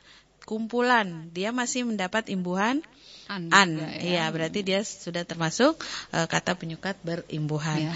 Kumpulan, 0.42 1.30
dia 1.32 1.54
masih 1.54 1.86
mendapat 1.86 2.28
imbuhan 2.34 2.82
an, 3.30 3.48
an. 3.54 3.70
juga, 3.78 3.88
ya. 3.88 4.02
Iya, 4.02 4.24
berarti 4.34 4.60
dia 4.66 4.82
sudah 4.84 5.24
termasuk 5.24 5.80
eh, 6.12 6.28
kata 6.28 6.58
penyukat 6.58 6.98
berimbuhan. 7.06 7.88
Iya. 7.88 7.94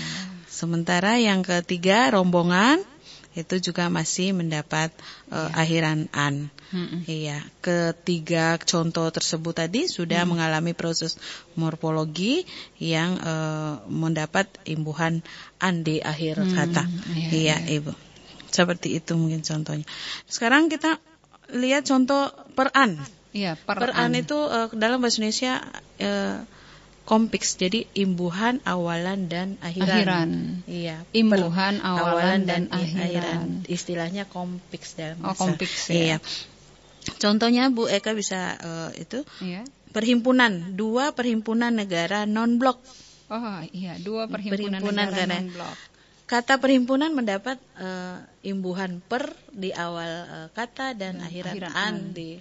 Sementara 0.47 1.19
yang 1.19 1.43
ketiga 1.43 2.15
rombongan 2.15 2.79
itu 3.35 3.55
juga 3.59 3.91
masih 3.91 4.31
mendapat 4.31 4.89
eh, 5.29 5.49
akhiran 5.53 6.07
an. 6.15 6.47
Mm-mm. 6.71 7.05
Iya, 7.05 7.43
ketiga 7.61 8.57
contoh 8.57 9.07
tersebut 9.13 9.53
tadi 9.53 9.85
sudah 9.85 10.25
mengalami 10.25 10.73
proses 10.73 11.19
morfologi 11.59 12.47
yang 12.81 13.19
eh, 13.19 13.73
mendapat 13.91 14.47
imbuhan 14.65 15.19
an 15.61 15.83
di 15.83 15.99
akhir 16.01 16.41
Hmm, 16.41 16.55
kata. 16.55 16.83
iya, 17.13 17.29
Iya, 17.31 17.57
Ibu. 17.83 17.91
Seperti 18.49 18.95
itu 18.95 19.13
mungkin 19.19 19.43
contohnya. 19.43 19.83
Sekarang 20.31 20.71
kita 20.71 20.97
lihat 21.51 21.85
contoh 21.85 22.31
per 22.55 22.71
an. 22.73 22.95
Iya, 23.35 23.59
per, 23.59 23.75
Per 23.83 23.91
an 23.91 24.15
itu 24.15 24.39
eh, 24.47 24.71
dalam 24.79 25.03
bahasa 25.03 25.19
Indonesia 25.19 25.59
eh, 25.99 26.39
kompiks, 27.05 27.53
jadi 27.55 27.85
imbuhan, 27.93 28.57
awalan 28.65 29.29
dan 29.29 29.62
akhiran. 29.62 29.85
Akhiran. 29.88 30.29
Iya. 30.65 30.97
Imbuhan, 31.13 31.77
per- 31.77 31.85
awalan, 31.85 32.39
dan 32.43 32.62
i- 32.67 32.74
akhiran. 32.91 33.62
Istilahnya 33.65 34.25
kompiks 34.25 34.93
dalam 34.93 35.21
Oh, 35.21 35.31
bahasa. 35.31 35.41
kompiks, 35.45 35.85
ya. 35.88 35.95
Iya. 35.95 36.17
Contohnya 37.15 37.69
Bu 37.69 37.85
Eka 37.85 38.12
bisa 38.12 38.57
eh, 38.57 38.89
itu 39.00 39.21
Iya. 39.39 39.62
perhimpunan, 39.89 40.74
dua 40.74 41.13
perhimpunan 41.13 41.69
negara 41.71 42.25
non 42.25 42.57
blok. 42.57 42.81
Oh, 43.27 43.62
iya, 43.71 43.97
dua 43.97 44.25
perhimpunan, 44.25 44.81
Perhimpunan 44.81 45.05
negara 45.05 45.25
negara. 45.25 45.35
non-blok. 45.39 45.77
Kata 46.25 46.57
perhimpunan 46.57 47.09
mendapat 47.12 47.57
eh, 47.77 48.17
imbuhan 48.43 48.97
per 49.00 49.29
di 49.47 49.69
awal 49.69 50.09
eh, 50.25 50.47
kata 50.51 50.93
dan 50.93 51.17
Dan 51.17 51.24
akhiran 51.24 51.53
akhiran 51.53 51.71
an 51.71 51.85
an. 51.85 51.95
di 52.12 52.38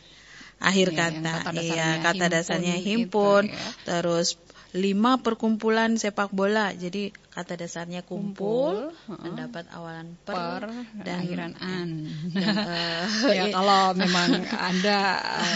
akhir 0.65 0.89
Iya, 0.91 0.97
yang 0.97 1.15
kata. 1.21 1.33
kata 1.45 1.51
Iya, 1.53 1.61
dasarnya 1.61 1.89
kata 2.01 2.25
himpun 2.25 2.33
dasarnya 2.35 2.75
itu, 2.81 2.87
himpun. 2.89 3.43
ya. 3.53 3.67
Terus 3.85 4.29
lima 4.75 5.23
perkumpulan 5.23 5.95
sepak 5.95 6.35
bola. 6.35 6.75
Jadi 6.75 7.15
kata 7.31 7.55
dasarnya 7.55 8.03
kumpul, 8.03 8.91
Kumpul, 8.91 9.23
mendapat 9.23 9.71
awalan 9.71 10.19
per, 10.27 10.35
Per 10.35 10.63
dan 11.07 11.19
akhiran 11.23 11.53
an. 11.63 11.91
dan, 12.35 12.55
eh, 12.59 13.03
ya 13.39 13.45
kalau 13.55 13.95
memang 13.95 14.43
Anda 14.51 14.99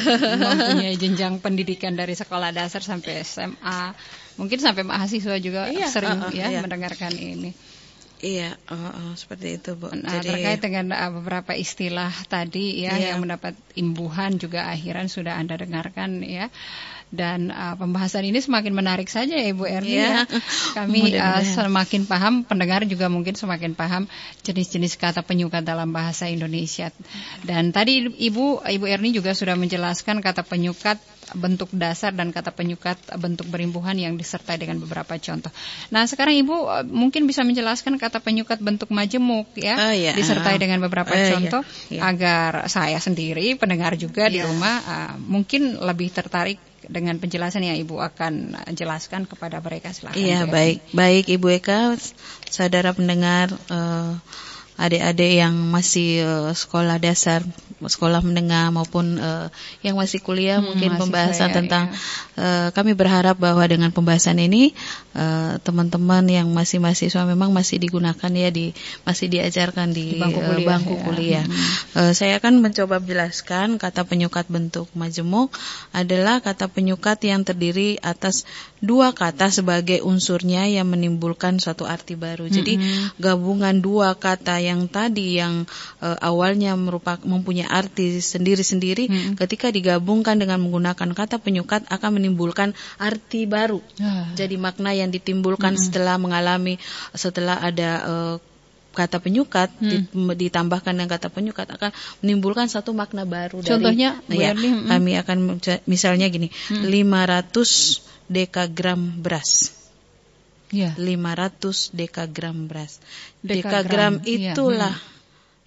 eh, 0.07 0.38
mempunyai 0.38 0.95
jenjang 0.95 1.43
pendidikan 1.43 1.99
dari 1.99 2.15
sekolah 2.15 2.55
dasar 2.55 2.79
sampai 2.79 3.23
SMA, 3.27 3.95
mungkin 4.38 4.59
sampai 4.62 4.87
mahasiswa 4.87 5.35
juga 5.43 5.67
Iya, 5.67 5.91
sering 5.91 6.19
uh, 6.19 6.31
uh, 6.31 6.33
ya 6.35 6.47
iya. 6.55 6.62
mendengarkan 6.62 7.11
ini. 7.15 7.50
Iya, 8.19 8.59
oh, 8.67 8.75
oh, 8.75 9.13
seperti 9.15 9.63
itu, 9.63 9.79
Bu. 9.79 9.95
Nah, 9.95 10.19
Jadi 10.19 10.43
terkait 10.43 10.59
dengan 10.59 10.91
uh, 10.91 11.11
beberapa 11.23 11.55
istilah 11.55 12.11
tadi 12.27 12.83
ya 12.83 12.99
Iya. 12.99 13.15
yang 13.15 13.23
mendapat 13.23 13.55
imbuhan 13.79 14.43
juga 14.43 14.67
akhiran 14.67 15.07
sudah 15.07 15.39
Anda 15.39 15.55
dengarkan 15.55 16.27
ya. 16.27 16.51
Dan 17.09 17.49
uh, 17.49 17.73
pembahasan 17.79 18.27
ini 18.29 18.37
semakin 18.37 18.75
menarik 18.77 19.09
saja 19.09 19.33
ya 19.33 19.49
Ibu 19.55 19.65
Erni 19.65 19.97
Iya. 20.03 20.27
ya. 20.27 20.41
Kami 20.83 21.15
uh, 21.15 21.41
semakin 21.47 22.11
paham, 22.11 22.43
pendengar 22.43 22.83
juga 22.91 23.07
mungkin 23.07 23.39
semakin 23.39 23.79
paham 23.79 24.11
jenis-jenis 24.43 24.99
kata 24.99 25.23
penyukat 25.23 25.63
dalam 25.63 25.95
bahasa 25.95 26.27
Indonesia. 26.27 26.91
Dan 27.47 27.71
tadi 27.71 28.03
Ibu 28.03 28.67
Ibu 28.67 28.85
Erni 28.91 29.15
juga 29.15 29.31
sudah 29.33 29.55
menjelaskan 29.55 30.19
kata 30.21 30.43
penyukat 30.43 30.99
bentuk 31.37 31.69
dasar 31.77 32.17
dan 32.17 32.33
kata 32.33 32.57
penyukat 32.57 32.97
bentuk 33.21 33.45
berimbuhan 33.53 33.93
yang 34.01 34.17
disertai 34.17 34.57
dengan 34.57 34.81
beberapa 34.81 35.13
contoh. 35.21 35.53
Nah, 35.93 36.09
sekarang 36.09 36.41
Ibu 36.41 36.57
uh, 36.65 36.85
mungkin 36.89 37.29
bisa 37.29 37.45
menjelaskan 37.45 38.01
kata 38.01 38.08
penyukat 38.17 38.57
bentuk 38.65 38.88
majemuk 38.88 39.53
ya 39.53 39.77
Oh, 39.77 39.93
iya. 39.93 40.17
disertai 40.17 40.57
Ah. 40.57 40.61
dengan 40.61 40.81
beberapa 40.81 41.12
iya. 41.12 41.37
contoh 41.37 41.61
Iya. 41.93 42.00
agar 42.09 42.65
saya 42.73 42.97
sendiri 42.97 43.53
pendengar 43.61 43.93
juga 44.00 44.33
di 44.33 44.41
Iya. 44.41 44.49
rumah 44.49 44.77
uh, 44.81 45.15
mungkin 45.21 45.77
lebih 45.77 46.09
tertarik 46.09 46.57
dengan 46.88 47.21
penjelasan 47.21 47.61
yang 47.69 47.77
Ibu 47.77 48.00
akan 48.00 48.33
uh, 48.57 48.73
jelaskan 48.73 49.29
kepada 49.29 49.61
mereka 49.61 49.93
silakan. 49.93 50.17
Iya 50.17 50.49
baik 50.49 50.97
baik 50.97 51.29
Ibu 51.29 51.61
Eka, 51.61 52.00
saudara 52.49 52.97
pendengar, 52.97 53.53
eh, 53.53 54.12
adik-adik 54.79 55.43
yang 55.43 55.55
masih 55.75 56.23
eh, 56.23 56.51
sekolah 56.55 57.03
dasar, 57.03 57.43
sekolah 57.83 58.23
menengah 58.23 58.71
maupun 58.71 59.19
eh, 59.19 59.47
yang 59.83 59.99
masih 59.99 60.23
kuliah 60.23 60.63
Hmm, 60.63 60.71
mungkin 60.73 60.95
mahasiswa 60.95 61.03
pembahasan 61.03 61.49
ya, 61.51 61.55
tentang 61.59 61.85
eh, 62.39 62.69
kami 62.71 62.95
berharap 62.95 63.37
bahwa 63.37 63.67
dengan 63.67 63.91
pembahasan 63.91 64.39
ini 64.39 64.71
teman-teman 65.67 66.23
yang 66.31 66.47
masih 66.55 66.79
mahasiswa 66.79 67.27
memang 67.27 67.51
masih 67.51 67.83
digunakan 67.83 68.31
ya 68.31 68.55
di 68.55 68.71
masih 69.03 69.27
diajarkan 69.27 69.91
di, 69.91 70.15
Di 70.15 70.23
bangku 70.23 70.39
kuliah, 70.39 70.69
bangku 70.71 70.95
ya. 70.95 71.03
kuliah. 71.03 71.45
Hmm. 71.49 72.09
Eh, 72.09 72.13
saya 72.15 72.39
akan 72.39 72.63
mencoba 72.63 73.03
menjelaskan 73.03 73.81
kata 73.81 74.05
penyukat 74.05 74.47
bentuk 74.53 74.87
majemuk 74.95 75.51
adalah 75.91 76.39
kata 76.45 76.69
penyukat 76.71 77.19
yang 77.25 77.43
terdiri 77.43 77.97
atas 77.99 78.45
dua 78.85 79.11
kata 79.11 79.49
sebagai 79.51 80.05
unsurnya 80.05 80.69
yang 80.69 80.87
menimbulkan 80.93 81.59
suatu 81.59 81.89
arti 81.89 82.15
baru. 82.15 82.47
Jadi 82.47 82.77
Mm-mm. 82.77 83.19
gabungan 83.19 83.81
dua 83.81 84.13
kata 84.13 84.61
yang 84.61 84.68
tadi 84.93 85.41
yang 85.41 85.65
uh, 86.05 86.19
awalnya 86.21 86.77
merupakan 86.77 87.25
mempunyai 87.25 87.65
arti 87.65 88.21
sendiri-sendiri 88.21 89.05
Hmm. 89.09 89.33
ketika 89.39 89.73
digabungkan 89.73 90.37
dengan 90.37 90.61
menggunakan 90.61 91.17
kata 91.17 91.41
penyukat 91.41 91.89
akan 91.89 92.21
menimbulkan 92.21 92.77
arti 93.01 93.49
baru. 93.49 93.81
Ah. 94.03 94.29
Jadi 94.37 94.61
makna 94.61 94.93
yang 94.93 95.09
ditimbulkan 95.09 95.79
setelah 95.81 96.21
mengalami 96.21 96.77
setelah 97.17 97.57
ada 97.63 97.91
uh, 98.05 98.37
kata 98.99 99.23
penyukat 99.23 99.71
di- 99.79 100.11
ditambahkan 100.11 100.91
dengan 100.91 101.07
kata 101.07 101.31
penyukat 101.31 101.71
akan 101.71 101.95
menimbulkan 102.19 102.67
satu 102.67 102.91
makna 102.91 103.23
baru 103.23 103.63
Contohnya, 103.63 104.19
dari 104.27 104.43
ya, 104.43 104.51
kami 104.91 105.15
akan 105.23 105.39
misalnya 105.87 106.27
gini 106.27 106.51
500 106.75 108.27
dekagram 108.27 109.23
beras 109.23 109.78
Ya. 110.69 110.93
500 110.97 111.97
dekagram 111.97 112.69
beras. 112.69 113.01
Dekagram, 113.41 114.21
Dekagram 114.21 114.29
iya, 114.29 114.53
itulah 114.53 114.97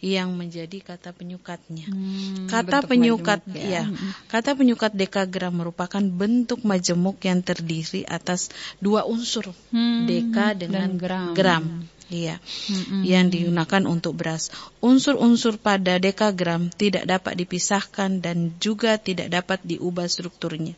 yang 0.01 0.34
menjadi 0.34 0.81
kata 0.81 1.13
penyukatnya. 1.13 1.86
Hmm, 1.86 2.50
Kata 2.50 2.81
penyukat 2.81 3.46
majemuk 3.46 3.70
ya. 3.70 3.86
Kata 4.25 4.58
penyukat 4.58 4.98
dekagram 4.98 5.53
merupakan 5.62 6.01
bentuk 6.01 6.65
majemuk 6.65 7.22
yang 7.22 7.46
terdiri 7.46 8.01
atas 8.10 8.50
dua 8.81 9.05
unsur, 9.05 9.53
Hmm, 9.70 10.10
deka 10.10 10.58
dengan 10.58 10.98
dan 10.98 11.34
gram. 11.38 11.63
Iya. 12.12 12.43
Mm-mm. 12.67 13.08
Yang 13.08 13.25
digunakan 13.39 13.84
untuk 13.88 14.20
beras. 14.20 14.51
Unsur-unsur 14.84 15.55
pada 15.62 15.96
dekagram 15.96 16.67
tidak 16.67 17.08
dapat 17.08 17.39
dipisahkan 17.39 18.20
dan 18.20 18.51
juga 18.60 19.00
tidak 19.00 19.31
dapat 19.31 19.63
diubah 19.63 20.12
strukturnya. 20.12 20.75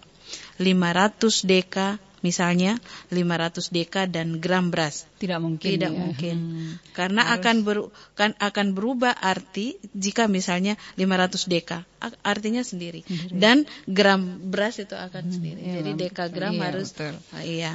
500 0.62 1.50
deka 1.50 1.98
misalnya 2.24 2.80
500 3.10 3.68
deka 3.70 4.08
dan 4.08 4.40
gram 4.40 4.72
beras 4.72 5.04
Tidak 5.20 5.38
mungkin. 5.38 5.70
tidak 5.70 5.92
ya. 5.92 6.00
mungkin 6.00 6.36
Hmm. 6.36 6.74
karena 6.92 7.22
akan 7.32 7.56
ber, 7.62 7.78
kan 8.14 8.32
akan 8.38 8.72
berubah 8.72 9.12
arti 9.14 9.76
jika 9.92 10.26
misalnya 10.26 10.74
500 10.96 11.46
deka 11.46 11.84
artinya 12.22 12.60
sendiri 12.62 13.04
dan 13.30 13.64
gram 13.86 14.20
beras 14.42 14.76
itu 14.78 14.92
akan 14.92 15.24
sendiri 15.30 15.60
iya, 15.60 15.74
jadi 15.80 15.92
dekagram 16.02 16.54
Iya, 16.54 16.64
harus 16.66 16.88
betul. 16.92 17.14
Ah, 17.30 17.44
iya 17.44 17.74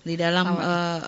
di 0.00 0.14
dalam 0.14 0.46
eh, 0.54 1.00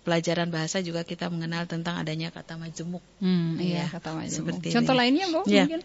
pelajaran 0.00 0.48
bahasa 0.48 0.78
juga 0.78 1.00
kita 1.00 1.26
mengenal 1.26 1.64
tentang 1.64 1.96
adanya 1.96 2.28
kata 2.28 2.54
majemuk 2.54 3.00
Hmm, 3.18 3.56
iya, 3.56 3.84
Iya, 3.84 3.84
kata 3.90 4.12
majemuk. 4.12 4.36
seperti 4.60 4.66
Contoh 4.70 4.92
ya. 4.92 5.00
lainnya, 5.00 5.26
Bu, 5.28 5.40
Ya. 5.46 5.64
mungkin? 5.64 5.80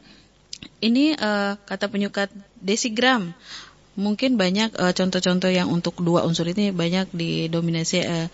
ini 0.80 1.12
eh, 1.14 1.54
kata 1.58 1.88
penyukat 1.88 2.28
desigram 2.60 3.32
mungkin 4.00 4.40
banyak 4.40 4.72
eh, 4.74 4.94
contoh-contoh 4.96 5.52
yang 5.52 5.68
untuk 5.68 6.00
dua 6.00 6.24
unsur 6.24 6.48
ini 6.48 6.72
banyak 6.72 7.12
didominasi 7.12 7.98
eh, 8.00 8.28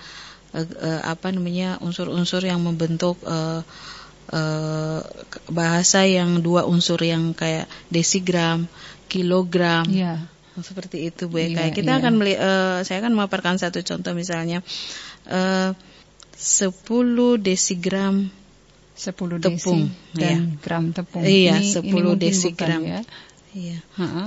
eh, 0.54 0.68
eh, 0.80 1.02
apa 1.04 1.34
namanya 1.34 1.82
unsur-unsur 1.82 2.46
yang 2.46 2.62
membentuk 2.62 3.18
eh, 3.26 3.62
eh, 4.32 5.02
bahasa 5.50 6.06
yang 6.06 6.40
dua 6.40 6.70
unsur 6.70 7.02
yang 7.02 7.34
kayak 7.34 7.66
desigram, 7.90 8.70
kilogram, 9.10 9.86
Iya. 9.90 10.30
seperti 10.56 11.10
itu 11.10 11.28
Bu 11.28 11.42
Eka. 11.42 11.74
Kita 11.74 11.92
iya. 11.94 12.00
akan 12.00 12.14
meli- 12.16 12.40
eh, 12.40 12.80
saya 12.86 13.02
akan 13.04 13.12
memaparkan 13.18 13.58
satu 13.58 13.82
contoh 13.82 14.14
misalnya 14.14 14.62
eh, 15.28 15.74
10 16.36 17.42
desigram 17.42 18.28
10 18.96 19.44
Tepung, 19.44 19.92
desi 19.92 20.16
dan 20.16 20.56
gram 20.64 20.96
tepung. 20.96 21.24
Iya, 21.28 21.60
Ini- 21.60 21.68
10 21.76 21.84
ini 21.84 21.92
mungkin 21.92 22.16
desigram. 22.16 22.80
bukan, 22.84 22.96
ya. 22.96 23.02
Iya. 23.56 23.80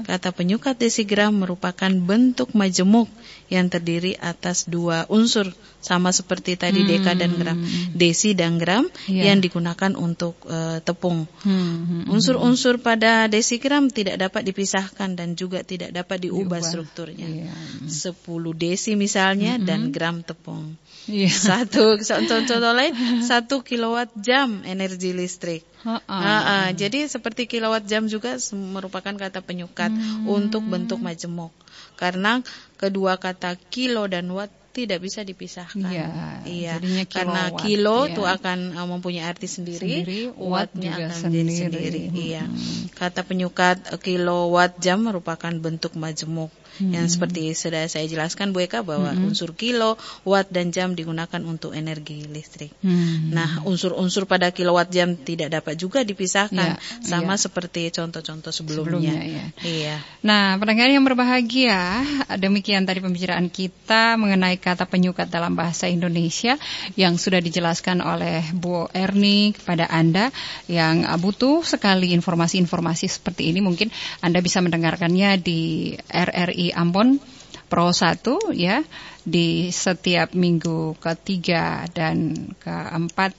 Kata 0.09 0.33
penyukat 0.33 0.81
desigram 0.81 1.37
merupakan 1.37 1.93
bentuk 1.93 2.57
majemuk 2.57 3.13
yang 3.53 3.69
terdiri 3.69 4.17
atas 4.17 4.65
dua 4.65 5.05
unsur 5.13 5.53
sama 5.85 6.17
seperti 6.17 6.57
tadi 6.57 6.89
deka 6.89 7.13
dan 7.13 7.37
gram. 7.37 7.61
Desi 7.93 8.33
dan 8.33 8.57
gram 8.57 8.89
Iya. 9.05 9.29
yang 9.31 9.45
digunakan 9.45 9.93
untuk 10.01 10.41
eh, 10.49 10.81
tepung. 10.81 11.29
Hmm, 11.45 12.09
hmm, 12.09 12.13
Unsur-unsur 12.13 12.81
pada 12.81 13.29
desigram 13.29 13.93
tidak 13.93 14.17
dapat 14.17 14.49
dipisahkan 14.49 15.13
dan 15.13 15.37
juga 15.37 15.61
tidak 15.61 15.93
dapat 15.93 16.25
diubah, 16.25 16.57
Diubah. 16.57 16.61
strukturnya. 16.65 17.29
Iya. 17.29 17.53
10 17.85 18.25
desi 18.57 18.97
misalnya 18.97 19.61
dan 19.61 19.93
gram 19.93 20.25
tepung. 20.25 20.73
Iya. 21.05 21.29
Satu 21.29 22.01
contoh-contoh 22.01 22.73
lain 22.73 22.93
satu 23.21 23.61
kilowatt 23.61 24.09
jam 24.17 24.65
energi 24.65 25.13
listrik. 25.13 25.68
Ha-ha. 25.87 26.03
Ah, 26.11 26.43
ah, 26.43 26.69
jadi 26.75 27.07
seperti 27.07 27.47
kilowatt 27.47 27.87
jam 27.87 28.11
juga 28.11 28.35
merupakan 28.51 29.15
kata 29.15 29.39
penyukat 29.41 29.95
Hmm. 29.95 30.27
untuk 30.27 30.67
bentuk 30.67 30.99
majemuk. 30.99 31.55
Karena 31.95 32.43
kedua 32.75 33.15
kata 33.17 33.55
kilo 33.71 34.07
dan 34.07 34.27
watt 34.31 34.51
tidak 34.69 35.03
bisa 35.03 35.27
dipisahkan. 35.27 35.91
Iya, 35.91 36.07
Iya. 36.47 36.73
jadinya 36.79 37.05
Karena 37.11 37.43
kilowatt, 37.51 37.63
kilo 37.67 37.97
iya. 37.99 38.11
itu 38.15 38.23
akan 38.23 38.59
uh, 38.79 38.87
mempunyai 38.87 39.27
arti 39.27 39.51
sendiri, 39.51 40.07
Sendiri, 40.07 40.21
watt 40.39 40.71
wattnya 40.71 40.93
juga 40.95 41.07
akan 41.11 41.21
menjadi 41.27 41.51
sendiri. 41.51 41.59
sendiri. 41.59 42.03
Iya. 42.15 42.43
Hmm. 42.47 42.83
Kata 42.95 43.21
penyukat 43.27 43.77
uh, 43.91 43.99
kilowatt 43.99 44.73
jam 44.79 45.03
merupakan 45.03 45.51
bentuk 45.51 45.99
majemuk. 45.99 46.55
Hmm. 46.79 46.93
Yang 46.93 47.19
seperti 47.19 47.57
sudah 47.57 47.89
saya 47.89 48.05
jelaskan 48.05 48.53
Bu 48.53 48.65
Eka 48.65 48.85
bahwa 48.85 49.11
unsur 49.25 49.57
kilo, 49.57 49.97
watt 50.29 50.53
dan 50.53 50.71
jam 50.71 50.93
digunakan 50.93 51.41
untuk 51.43 51.73
energi 51.73 52.29
listrik. 52.29 52.71
Hmm. 52.85 53.33
Nah, 53.33 53.65
unsur-unsur 53.65 54.29
pada 54.29 54.53
kilowatt 54.53 54.93
jam 54.93 55.17
tidak 55.17 55.55
dapat 55.55 55.81
juga 55.81 56.05
dipisahkan, 56.05 56.77
Iya, 56.77 57.05
sama 57.05 57.35
iya. 57.39 57.43
seperti 57.43 57.83
contoh-contoh 57.95 58.53
sebelumnya. 58.53 59.15
Sebelumnya, 59.15 59.19
iya. 59.25 59.45
Iya. 59.65 59.97
Nah, 60.27 60.59
pendengar 60.59 60.91
yang 60.91 61.05
berbahagia, 61.07 62.05
demikian 62.43 62.85
tadi 62.85 63.01
pembicaraan 63.01 63.49
kita 63.49 64.19
mengenai 64.21 64.59
kata 64.59 64.85
penyukat 64.85 65.31
dalam 65.31 65.55
bahasa 65.55 65.87
Indonesia 65.87 66.59
yang 66.99 67.17
sudah 67.17 67.39
dijelaskan 67.39 68.03
oleh 68.03 68.43
Bu 68.53 68.91
Erni 68.91 69.55
kepada 69.55 69.87
Anda 69.87 70.35
yang 70.67 71.07
butuh 71.23 71.63
sekali 71.63 72.11
informasi-informasi 72.15 73.07
seperti 73.07 73.55
ini. 73.55 73.63
Mungkin 73.63 73.89
Anda 74.21 74.43
bisa 74.43 74.59
mendengarkannya 74.59 75.39
di 75.39 75.95
RRI 76.11 76.58
Ambon 76.75 77.23
Pro 77.71 77.95
1 77.95 78.59
ya. 78.59 78.83
Di 79.29 79.69
setiap 79.69 80.33
minggu 80.33 80.97
ketiga 80.99 81.85
dan 81.93 82.35
keempat 82.59 83.37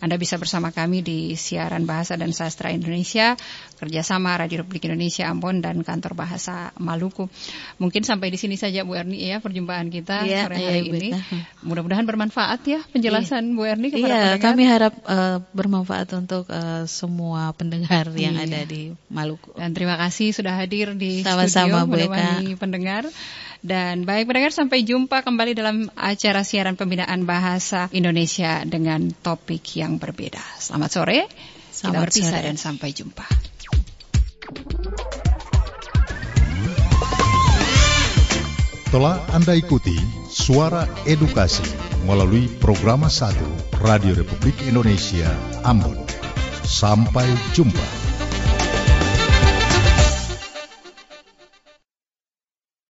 anda 0.00 0.16
bisa 0.16 0.40
bersama 0.40 0.72
kami 0.72 1.00
di 1.00 1.36
siaran 1.36 1.84
Bahasa 1.84 2.16
dan 2.16 2.32
Sastra 2.32 2.72
Indonesia, 2.72 3.36
kerjasama 3.76 4.36
Radio 4.36 4.64
Republik 4.64 4.88
Indonesia 4.88 5.28
Ambon 5.28 5.60
dan 5.60 5.80
Kantor 5.84 6.16
Bahasa 6.16 6.72
Maluku. 6.80 7.28
Mungkin 7.76 8.00
sampai 8.00 8.32
di 8.32 8.40
sini 8.40 8.56
saja 8.56 8.80
Bu 8.82 8.96
Erni 8.96 9.20
ya 9.20 9.44
perjumpaan 9.44 9.92
kita 9.92 10.24
Iya, 10.24 10.48
sore 10.48 10.56
iya, 10.56 10.68
hari 10.72 10.88
Bu 10.88 10.96
ini. 10.96 11.10
Mudah-mudahan 11.60 12.08
bermanfaat 12.08 12.60
ya 12.64 12.80
penjelasan 12.90 13.52
Bu 13.52 13.68
Erni 13.68 13.92
kepada 13.92 14.00
Iya, 14.00 14.20
pendengar. 14.36 14.44
kami 14.44 14.62
harap 14.64 14.94
eh, 15.04 15.38
bermanfaat 15.52 16.08
untuk 16.16 16.48
eh, 16.48 16.88
semua 16.88 17.52
pendengar 17.52 18.08
yang 18.16 18.40
Iya. 18.40 18.48
ada 18.48 18.60
di 18.64 18.96
Maluku. 19.12 19.52
Dan 19.52 19.76
terima 19.76 20.00
kasih 20.00 20.32
sudah 20.32 20.56
hadir 20.56 20.96
di 20.96 21.20
Sama-sama, 21.20 21.84
studio 21.84 21.88
Bu 21.88 21.92
menemani 21.92 22.56
pendengar. 22.56 23.04
Dan 23.60 24.08
baik 24.08 24.24
pendengar 24.24 24.56
sampai 24.56 24.88
jumpa 24.88 25.20
kembali 25.20 25.52
dalam 25.52 25.92
acara 25.92 26.40
siaran 26.40 26.80
pembinaan 26.80 27.28
bahasa 27.28 27.92
Indonesia 27.92 28.64
dengan 28.64 29.12
topik 29.12 29.60
yang 29.76 30.00
berbeda. 30.00 30.40
Selamat 30.56 30.90
sore. 30.96 31.20
Kita 31.28 31.92
Selamat 31.92 32.08
berpisah 32.08 32.40
sore. 32.40 32.46
dan 32.48 32.56
sampai 32.56 32.88
jumpa. 32.96 33.26
Telah 38.90 39.22
Anda 39.30 39.54
ikuti 39.54 39.94
Suara 40.26 40.82
Edukasi 41.06 41.62
melalui 42.10 42.50
program 42.58 43.06
1 43.06 43.86
Radio 43.86 44.18
Republik 44.18 44.56
Indonesia 44.66 45.30
Ambon. 45.62 46.00
Sampai 46.66 47.28
jumpa. 47.54 48.09